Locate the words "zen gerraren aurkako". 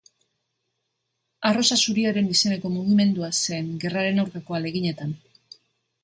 3.41-4.57